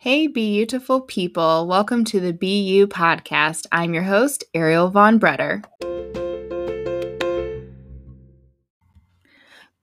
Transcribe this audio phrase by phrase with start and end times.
[0.00, 1.66] Hey, beautiful people.
[1.66, 3.66] Welcome to the BU podcast.
[3.72, 5.64] I'm your host, Ariel Von Bretter.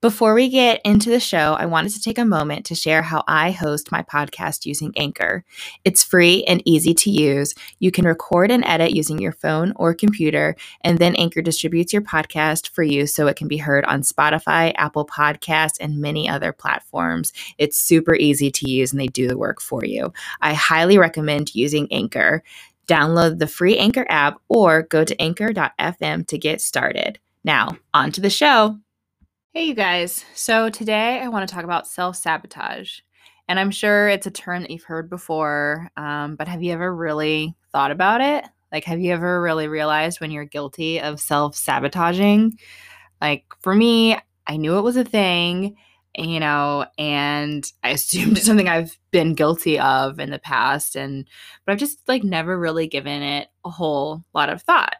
[0.05, 3.23] Before we get into the show, I wanted to take a moment to share how
[3.27, 5.43] I host my podcast using Anchor.
[5.83, 7.55] It's free and easy to use.
[7.79, 12.03] You can record and edit using your phone or computer, and then Anchor distributes your
[12.03, 16.53] podcast for you so it can be heard on Spotify, Apple Podcasts, and many other
[16.53, 17.33] platforms.
[17.57, 20.13] It's super easy to use and they do the work for you.
[20.39, 22.43] I highly recommend using Anchor.
[22.87, 27.17] Download the free Anchor app or go to anchor.fm to get started.
[27.43, 28.77] Now, on to the show.
[29.55, 30.25] Hey, you guys.
[30.33, 32.99] So, today I want to talk about self sabotage.
[33.47, 36.93] And I'm sure it's a term that you've heard before, um, but have you ever
[36.93, 38.43] really thought about it?
[38.73, 42.59] Like, have you ever really realized when you're guilty of self sabotaging?
[43.21, 45.77] Like, for me, I knew it was a thing,
[46.17, 50.97] you know, and I assumed it's something I've been guilty of in the past.
[50.97, 51.25] And,
[51.65, 54.97] but I've just like never really given it a whole lot of thought.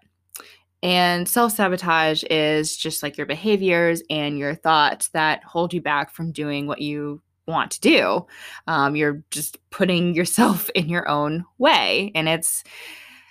[0.83, 6.11] And self sabotage is just like your behaviors and your thoughts that hold you back
[6.11, 8.25] from doing what you want to do.
[8.67, 12.11] Um, you're just putting yourself in your own way.
[12.15, 12.63] And it's,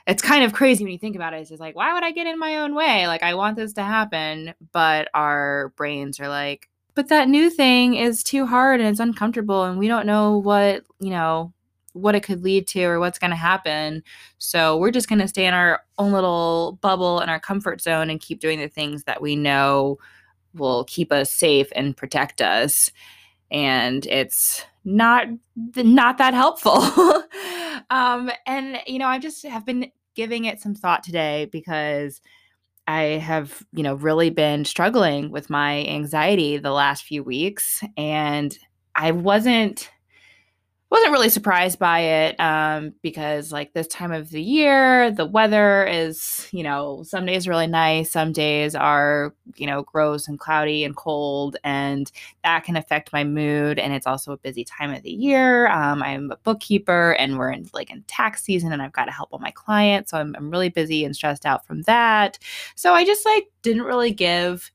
[0.06, 1.38] it's kind of crazy when you think about it.
[1.38, 3.06] It's just like, why would I get in my own way?
[3.06, 4.54] Like, I want this to happen.
[4.72, 9.64] But our brains are like, but that new thing is too hard and it's uncomfortable.
[9.64, 11.53] And we don't know what, you know,
[11.94, 14.02] what it could lead to or what's going to happen.
[14.38, 18.10] So we're just going to stay in our own little bubble in our comfort zone
[18.10, 19.98] and keep doing the things that we know
[20.54, 22.90] will keep us safe and protect us.
[23.50, 25.26] And it's not
[25.76, 26.72] not that helpful.
[27.90, 32.20] um, and you know, I just have been giving it some thought today because
[32.86, 38.56] I have, you know, really been struggling with my anxiety the last few weeks and
[38.94, 39.90] I wasn't
[40.94, 45.84] wasn't really surprised by it um, because like this time of the year the weather
[45.84, 50.84] is you know some days really nice some days are you know gross and cloudy
[50.84, 52.12] and cold and
[52.44, 55.66] that can affect my mood and it's also a busy time of the year.
[55.66, 59.10] Um, i'm a bookkeeper and we're in like in tax season and i've got to
[59.10, 62.38] help all my clients so I'm, I'm really busy and stressed out from that.
[62.76, 64.70] So i just like didn't really give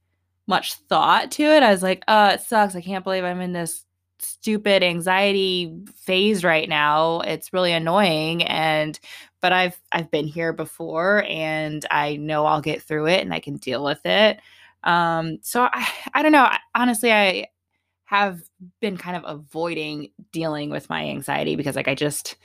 [0.47, 1.63] much thought to it.
[1.63, 2.75] I was like uh it sucks.
[2.75, 3.85] I can't believe i'm in this
[4.19, 7.21] stupid anxiety phase right now.
[7.21, 8.99] It's really annoying and
[9.41, 13.39] but I've I've been here before and I know I'll get through it and I
[13.39, 14.39] can deal with it.
[14.83, 17.47] Um so I I don't know, I, honestly I
[18.05, 18.41] have
[18.81, 22.35] been kind of avoiding dealing with my anxiety because like I just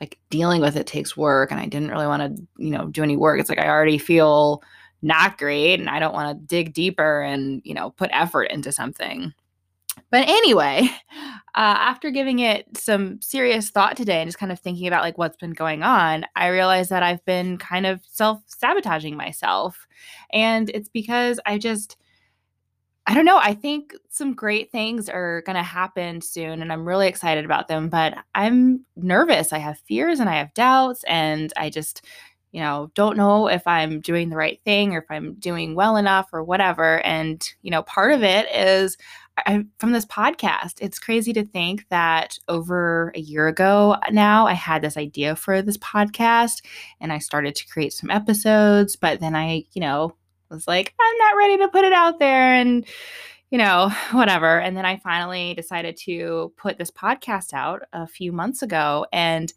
[0.00, 3.02] like dealing with it takes work and I didn't really want to, you know, do
[3.02, 3.38] any work.
[3.38, 4.62] It's like I already feel
[5.02, 8.72] not great and I don't want to dig deeper and, you know, put effort into
[8.72, 9.32] something.
[10.10, 10.88] But anyway,
[11.54, 15.18] uh, after giving it some serious thought today and just kind of thinking about like
[15.18, 19.86] what's been going on, I realized that I've been kind of self sabotaging myself.
[20.32, 21.96] And it's because I just,
[23.06, 23.38] I don't know.
[23.38, 27.68] I think some great things are going to happen soon, and I'm really excited about
[27.68, 27.88] them.
[27.88, 29.52] But I'm nervous.
[29.52, 32.04] I have fears and I have doubts, and I just,
[32.52, 35.96] you know, don't know if I'm doing the right thing or if I'm doing well
[35.96, 37.04] enough or whatever.
[37.04, 38.96] And, you know, part of it is
[39.38, 40.74] I, from this podcast.
[40.80, 45.62] It's crazy to think that over a year ago now, I had this idea for
[45.62, 46.62] this podcast
[47.00, 50.14] and I started to create some episodes, but then I, you know,
[50.50, 52.86] was like, I'm not ready to put it out there and,
[53.50, 54.60] you know, whatever.
[54.60, 59.52] And then I finally decided to put this podcast out a few months ago and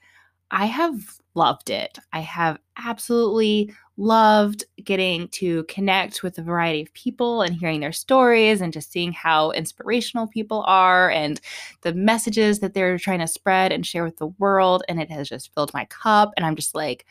[0.52, 2.00] I have loved it.
[2.14, 7.92] I have absolutely loved getting to connect with a variety of people and hearing their
[7.92, 11.40] stories and just seeing how inspirational people are and
[11.82, 14.84] the messages that they're trying to spread and share with the world.
[14.90, 16.34] And it has just filled my cup.
[16.36, 17.06] And I'm just like,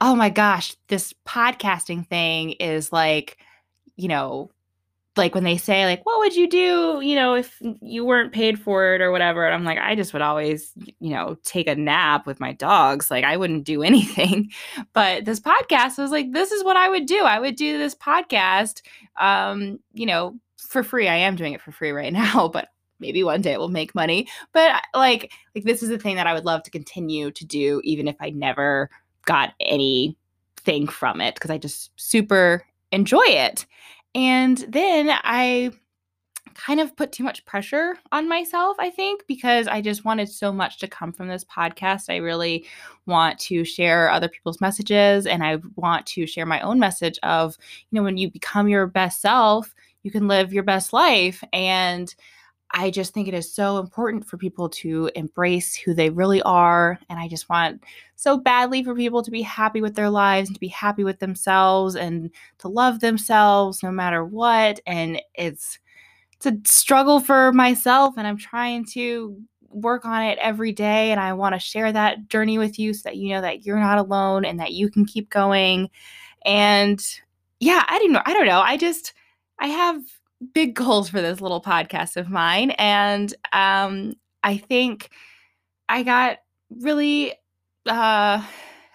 [0.00, 3.38] oh my gosh, this podcasting thing is like,
[3.96, 4.50] you know,
[5.16, 8.58] like when they say like what would you do you know if you weren't paid
[8.58, 11.74] for it or whatever and i'm like i just would always you know take a
[11.74, 14.50] nap with my dogs like i wouldn't do anything.
[14.92, 17.22] But this podcast was like this is what i would do.
[17.24, 18.82] I would do this podcast
[19.20, 21.08] um you know for free.
[21.08, 22.68] I am doing it for free right now but
[22.98, 24.28] maybe one day it will make money.
[24.52, 27.80] But like like this is the thing that i would love to continue to do
[27.84, 28.90] even if i never
[29.26, 33.66] got anything from it because i just super enjoy it
[34.14, 35.72] and then I
[36.54, 40.52] kind of put too much pressure on myself, I think, because I just wanted so
[40.52, 42.10] much to come from this podcast.
[42.10, 42.66] I really
[43.06, 47.56] want to share other people's messages and I want to share my own message of,
[47.90, 51.42] you know, when you become your best self, you can live your best life.
[51.52, 52.14] And
[52.72, 56.98] I just think it is so important for people to embrace who they really are.
[57.08, 57.82] And I just want
[58.14, 61.18] so badly for people to be happy with their lives and to be happy with
[61.18, 64.78] themselves and to love themselves no matter what.
[64.86, 65.78] And it's
[66.36, 69.36] it's a struggle for myself and I'm trying to
[69.68, 73.02] work on it every day and I want to share that journey with you so
[73.04, 75.90] that you know that you're not alone and that you can keep going.
[76.44, 77.04] And
[77.58, 78.22] yeah, I don't know.
[78.24, 78.60] I don't know.
[78.60, 79.12] I just
[79.58, 80.02] I have
[80.52, 82.70] big goals for this little podcast of mine.
[82.72, 85.10] And um, I think
[85.88, 86.38] I got
[86.70, 87.32] really,
[87.86, 88.42] uh,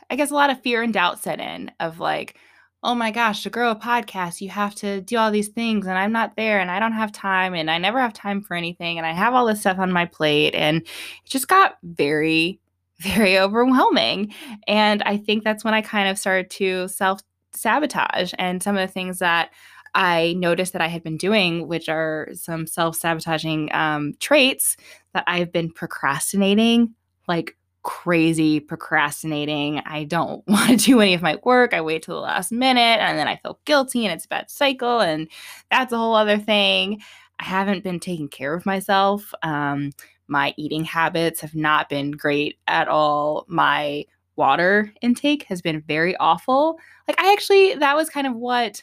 [0.10, 2.38] I guess, a lot of fear and doubt set in of like,
[2.84, 5.98] oh my gosh, to grow a podcast, you have to do all these things, and
[5.98, 9.00] I'm not there, and I don't have time, and I never have time for anything,
[9.00, 10.54] and I have all this stuff on my plate.
[10.54, 12.60] And it just got very,
[13.00, 14.34] very overwhelming.
[14.68, 17.22] And I think that's when I kind of started to self
[17.54, 19.50] sabotage and some of the things that
[19.96, 24.76] I noticed that I had been doing, which are some self sabotaging um, traits
[25.14, 26.94] that I've been procrastinating,
[27.28, 29.80] like crazy procrastinating.
[29.86, 31.74] I don't want to do any of my work.
[31.74, 34.52] I wait till the last minute and then I feel guilty and it's a bad
[34.52, 35.00] cycle.
[35.00, 35.30] And
[35.72, 37.02] that's a whole other thing.
[37.40, 39.34] I haven't been taking care of myself.
[39.44, 39.92] Um,
[40.28, 43.46] my eating habits have not been great at all.
[43.48, 44.06] My
[44.36, 46.80] water intake has been very awful.
[47.08, 48.82] Like, I actually, that was kind of what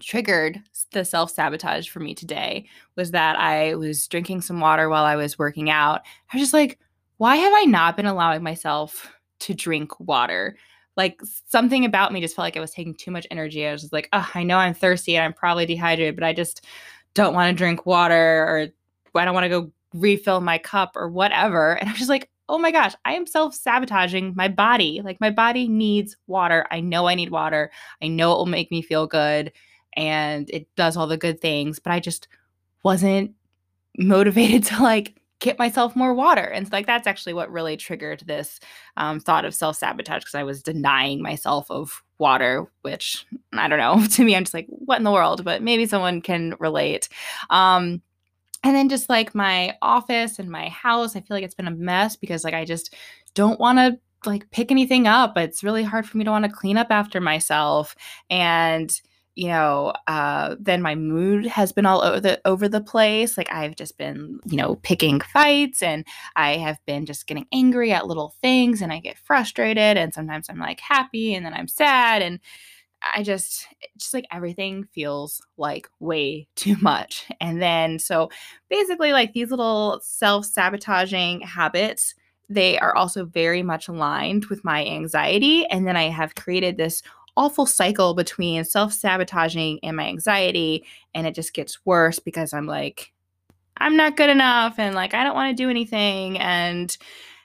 [0.00, 0.60] triggered
[0.92, 2.66] the self sabotage for me today
[2.96, 6.00] was that I was drinking some water while I was working out.
[6.32, 6.78] I was just like,
[7.18, 10.56] why have I not been allowing myself to drink water?
[10.96, 13.66] Like something about me just felt like I was taking too much energy.
[13.66, 16.32] I was just like, oh, I know I'm thirsty and I'm probably dehydrated, but I
[16.32, 16.64] just
[17.14, 18.68] don't want to drink water or
[19.14, 21.72] I don't want to go refill my cup or whatever.
[21.78, 25.00] And I was just like, oh my gosh, I am self sabotaging my body.
[25.04, 26.66] Like my body needs water.
[26.70, 27.70] I know I need water.
[28.02, 29.52] I know it will make me feel good
[29.94, 32.28] and it does all the good things, but I just
[32.82, 33.32] wasn't
[33.98, 36.42] motivated to like get myself more water.
[36.42, 38.60] And so, like that's actually what really triggered this
[38.96, 43.78] um, thought of self sabotage because I was denying myself of water, which I don't
[43.78, 44.06] know.
[44.10, 45.44] to me, I'm just like, what in the world?
[45.44, 47.08] But maybe someone can relate.
[47.48, 48.02] Um,
[48.62, 51.72] and then just like my office and my house, I feel like it's been a
[51.72, 52.94] mess because like I just
[53.34, 53.98] don't want to
[54.28, 55.38] like pick anything up.
[55.38, 57.96] It's really hard for me to want to clean up after myself.
[58.28, 59.00] And
[59.36, 63.38] you know, uh, then my mood has been all over the over the place.
[63.38, 66.06] Like I've just been, you know, picking fights, and
[66.36, 70.48] I have been just getting angry at little things, and I get frustrated, and sometimes
[70.48, 72.40] I'm like happy, and then I'm sad, and
[73.14, 73.66] I just
[73.98, 77.28] just like everything feels like way too much.
[77.40, 78.30] And then so
[78.68, 82.14] basically, like these little self sabotaging habits.
[82.52, 85.66] They are also very much aligned with my anxiety.
[85.66, 87.00] And then I have created this
[87.40, 90.84] awful cycle between self sabotaging and my anxiety.
[91.14, 93.12] And it just gets worse because I'm like,
[93.78, 94.78] I'm not good enough.
[94.78, 96.38] And like, I don't want to do anything.
[96.38, 96.94] And,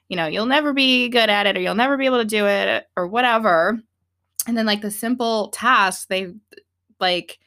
[0.10, 2.46] you know, you'll never be good at it or you'll never be able to do
[2.46, 3.80] it or whatever.
[4.46, 6.34] And then, like, the simple tasks, they
[7.00, 7.40] like,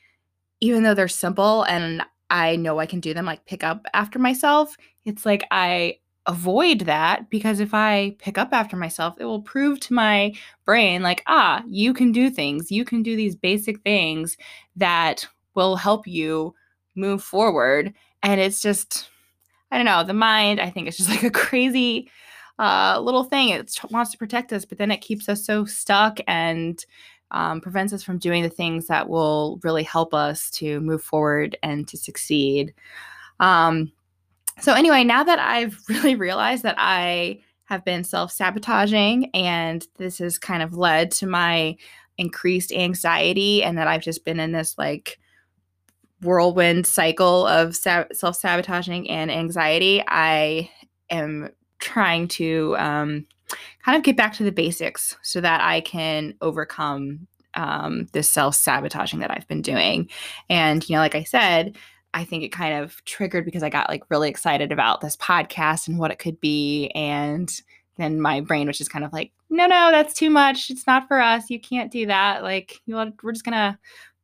[0.61, 4.19] even though they're simple and I know I can do them, like pick up after
[4.19, 5.99] myself, it's like I
[6.29, 10.35] avoid that because if I pick up after myself, it will prove to my
[10.65, 12.71] brain, like, ah, you can do things.
[12.71, 14.37] You can do these basic things
[14.77, 16.55] that will help you
[16.95, 17.95] move forward.
[18.23, 19.09] And it's just,
[19.73, 22.11] I don't know, the mind, I think it's just like a crazy
[22.59, 23.49] uh, little thing.
[23.49, 26.85] It wants to protect us, but then it keeps us so stuck and
[27.31, 31.57] um, prevents us from doing the things that will really help us to move forward
[31.62, 32.75] and to succeed.
[33.41, 33.93] Um,
[34.61, 40.19] so, anyway, now that I've really realized that I have been self sabotaging and this
[40.19, 41.77] has kind of led to my
[42.17, 45.19] increased anxiety, and that I've just been in this like
[46.21, 50.71] whirlwind cycle of self sabotaging and anxiety, I
[51.11, 53.27] am trying to um,
[53.85, 58.55] kind of get back to the basics so that I can overcome um, this self
[58.55, 60.09] sabotaging that I've been doing.
[60.49, 61.77] And, you know, like I said,
[62.15, 65.88] I think it kind of triggered because I got like really excited about this podcast
[65.88, 66.88] and what it could be.
[66.95, 67.53] And
[67.97, 70.71] then my brain was just kind of like, no, no, that's too much.
[70.71, 71.50] It's not for us.
[71.50, 72.43] You can't do that.
[72.43, 73.79] Like, you we're just going to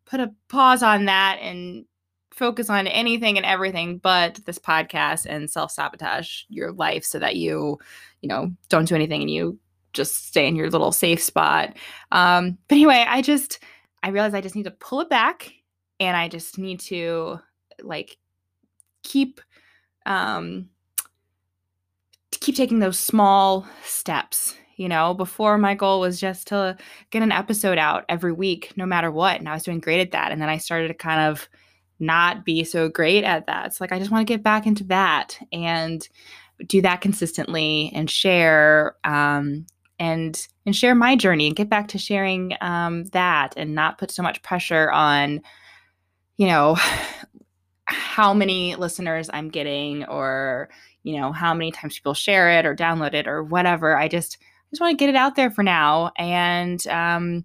[0.06, 1.84] put a pause on that and
[2.32, 7.36] focus on anything and everything but this podcast and self sabotage your life so that
[7.36, 7.78] you,
[8.20, 9.58] you know, don't do anything and you
[9.92, 11.76] just stay in your little safe spot.
[12.10, 13.60] Um, but anyway, I just,
[14.02, 15.52] I realized I just need to pull it back
[16.00, 17.38] and I just need to
[17.82, 18.16] like
[19.02, 19.40] keep
[20.06, 20.68] um
[22.30, 26.76] keep taking those small steps you know before my goal was just to
[27.10, 30.12] get an episode out every week no matter what and i was doing great at
[30.12, 31.48] that and then i started to kind of
[32.00, 33.66] not be so great at that.
[33.66, 36.06] It's like I just want to get back into that and
[36.66, 39.66] do that consistently and share um,
[39.98, 44.10] and and share my journey and get back to sharing um, that and not put
[44.10, 45.40] so much pressure on
[46.36, 46.76] you know
[47.86, 50.68] how many listeners I'm getting or
[51.02, 53.96] you know how many times people share it or download it or whatever.
[53.96, 57.44] I just I just want to get it out there for now and um,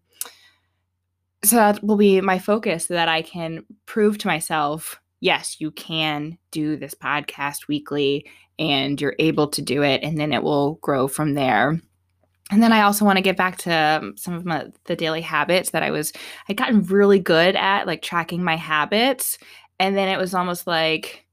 [1.43, 5.71] so that will be my focus so that I can prove to myself yes, you
[5.71, 8.25] can do this podcast weekly
[8.57, 11.79] and you're able to do it, and then it will grow from there.
[12.51, 15.69] And then I also want to get back to some of my, the daily habits
[15.69, 16.11] that I was,
[16.49, 19.37] I'd gotten really good at, like tracking my habits.
[19.79, 21.25] And then it was almost like,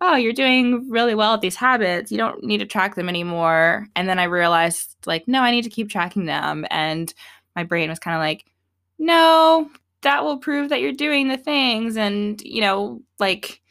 [0.00, 2.12] oh, you're doing really well at these habits.
[2.12, 3.86] You don't need to track them anymore.
[3.96, 6.66] And then I realized, like, no, I need to keep tracking them.
[6.70, 7.12] And
[7.54, 8.44] my brain was kind of like,
[8.98, 9.70] no,
[10.02, 11.96] that will prove that you're doing the things.
[11.96, 13.62] And, you know, like,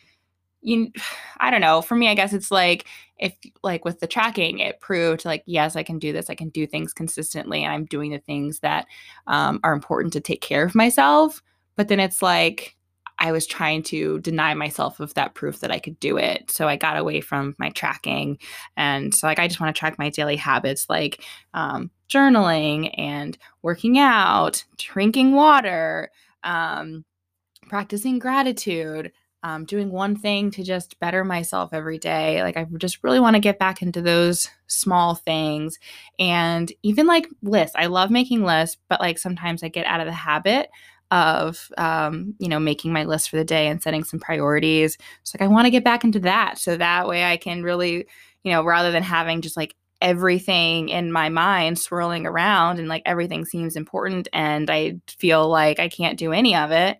[0.61, 0.91] you,
[1.39, 1.81] I don't know.
[1.81, 2.85] For me, I guess it's like,
[3.17, 6.29] if like with the tracking, it proved like, yes, I can do this.
[6.29, 7.63] I can do things consistently.
[7.63, 8.87] And I'm doing the things that
[9.27, 11.41] um, are important to take care of myself.
[11.75, 12.75] But then it's like,
[13.25, 16.51] I was trying to deny myself of that proof that I could do it.
[16.51, 18.37] So I got away from my tracking.
[18.77, 21.23] And so, like, I just want to track my daily habits like
[21.55, 26.11] um, journaling and working out, drinking water,
[26.43, 27.03] um,
[27.67, 32.43] practicing gratitude, um, doing one thing to just better myself every day.
[32.43, 35.79] Like, I just really want to get back into those small things.
[36.19, 40.05] And even like lists, I love making lists, but like sometimes I get out of
[40.05, 40.69] the habit
[41.15, 45.37] of um, you know making my list for the day and setting some priorities so
[45.37, 48.05] like i want to get back into that so that way i can really
[48.43, 53.01] you know rather than having just like everything in my mind swirling around and like
[53.05, 56.99] everything seems important and I feel like I can't do any of it,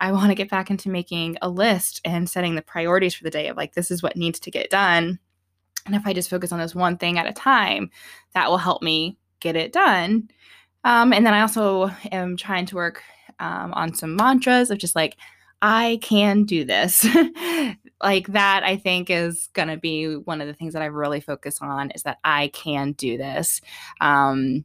[0.00, 3.30] I want to get back into making a list and setting the priorities for the
[3.30, 5.18] day of like, this is what needs to get done.
[5.86, 7.90] And if I just focus on this one thing at a time,
[8.34, 10.30] that will help me get it done.
[10.84, 13.02] Um, and then I also am trying to work
[13.40, 15.16] um, on some mantras of just like,
[15.62, 17.06] I can do this.
[18.02, 21.20] like that, I think is going to be one of the things that I really
[21.20, 23.60] focus on is that I can do this.
[24.00, 24.64] Um,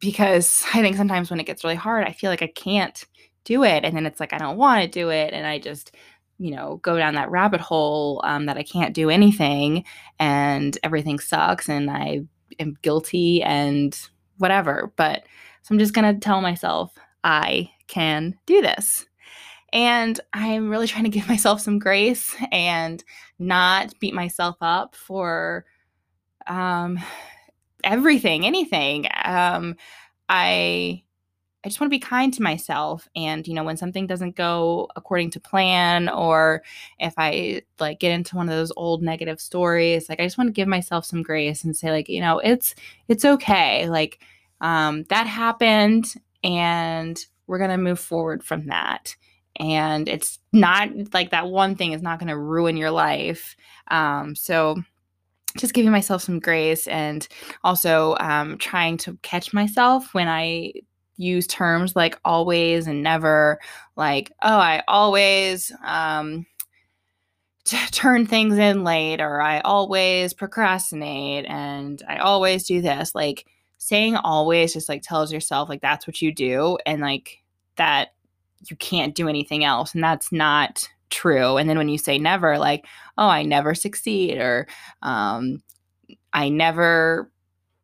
[0.00, 3.04] because I think sometimes when it gets really hard, I feel like I can't
[3.44, 3.84] do it.
[3.84, 5.32] And then it's like, I don't want to do it.
[5.32, 5.94] And I just,
[6.38, 9.84] you know, go down that rabbit hole um, that I can't do anything
[10.20, 12.20] and everything sucks and I
[12.60, 13.98] am guilty and
[14.36, 14.92] whatever.
[14.96, 15.24] But
[15.62, 16.92] so I'm just going to tell myself,
[17.28, 19.06] I can do this.
[19.70, 23.04] And I'm really trying to give myself some grace and
[23.38, 25.66] not beat myself up for
[26.46, 26.98] um,
[27.84, 29.06] everything, anything.
[29.24, 29.76] Um,
[30.28, 31.02] I
[31.64, 34.88] I just want to be kind to myself and you know when something doesn't go
[34.94, 36.62] according to plan or
[37.00, 40.48] if I like get into one of those old negative stories like I just want
[40.48, 42.76] to give myself some grace and say like you know it's
[43.08, 44.20] it's okay like
[44.60, 49.16] um that happened and we're going to move forward from that.
[49.58, 53.56] And it's not like that one thing is not going to ruin your life.
[53.90, 54.76] Um, so
[55.56, 57.26] just giving myself some grace and
[57.64, 60.72] also um, trying to catch myself when i
[61.16, 63.58] use terms like always and never
[63.96, 66.46] like oh i always um,
[67.64, 73.14] t- turn things in late or i always procrastinate and i always do this.
[73.14, 73.46] Like
[73.78, 77.38] saying always just like tells yourself like that's what you do and like
[77.76, 78.08] that
[78.68, 82.58] you can't do anything else and that's not true and then when you say never
[82.58, 82.84] like
[83.16, 84.66] oh i never succeed or
[85.02, 85.62] um,
[86.32, 87.30] i never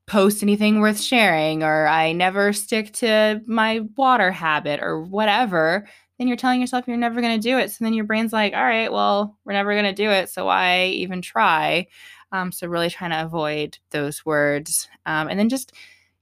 [0.07, 5.87] post anything worth sharing or i never stick to my water habit or whatever
[6.19, 8.53] then you're telling yourself you're never going to do it so then your brain's like
[8.53, 11.87] all right well we're never going to do it so why even try
[12.35, 15.73] um, so really trying to avoid those words um, and then just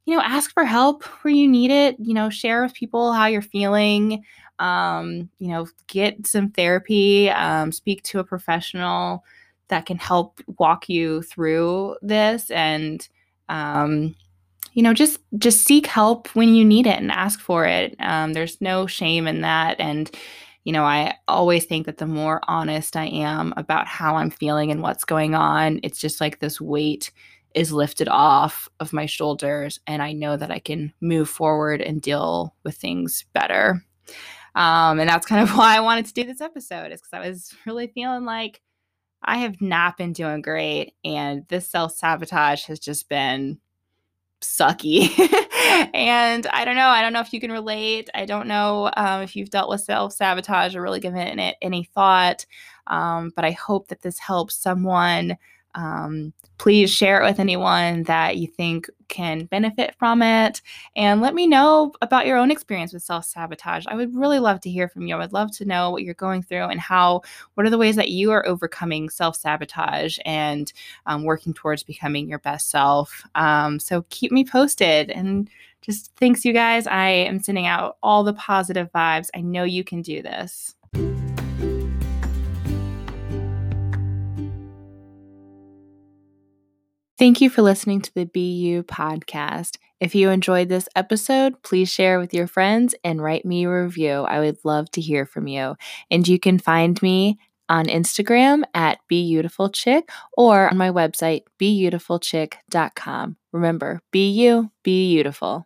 [0.05, 3.27] you know ask for help where you need it you know share with people how
[3.27, 4.23] you're feeling
[4.63, 9.25] um, you know, get some therapy, um, speak to a professional
[9.69, 13.09] that can help walk you through this and
[13.49, 14.15] um,
[14.75, 17.97] you know just just seek help when you need it and ask for it.
[17.99, 20.11] Um, there's no shame in that and
[20.65, 24.71] you know i always think that the more honest i am about how i'm feeling
[24.71, 27.11] and what's going on it's just like this weight
[27.55, 32.01] is lifted off of my shoulders and i know that i can move forward and
[32.03, 33.83] deal with things better
[34.55, 37.29] um, and that's kind of why I wanted to do this episode, is because I
[37.29, 38.61] was really feeling like
[39.23, 40.95] I have not been doing great.
[41.05, 43.59] And this self sabotage has just been
[44.41, 45.09] sucky.
[45.95, 46.89] and I don't know.
[46.89, 48.11] I don't know if you can relate.
[48.15, 51.85] I don't know um, if you've dealt with self sabotage or really given it any
[51.85, 52.45] thought.
[52.87, 55.37] Um, but I hope that this helps someone
[55.75, 60.63] um, please share it with anyone that you think can benefit from it.
[60.97, 63.85] And let me know about your own experience with self sabotage.
[63.87, 65.15] I would really love to hear from you.
[65.15, 67.21] I would love to know what you're going through and how,
[67.55, 70.73] what are the ways that you are overcoming self sabotage and
[71.07, 73.23] um, working towards becoming your best self.
[73.35, 75.49] Um, so keep me posted and
[75.83, 76.87] just thanks, you guys.
[76.87, 79.29] I am sending out all the positive vibes.
[79.35, 80.75] I know you can do this.
[87.23, 89.77] Thank you for listening to the BU podcast.
[90.01, 94.23] If you enjoyed this episode, please share with your friends and write me a review.
[94.23, 95.77] I would love to hear from you.
[96.11, 97.39] And you can find me
[97.69, 103.37] on Instagram at BeautifulChick or on my website, beautifulchick.com.
[103.53, 105.61] Remember, be you, be beautiful.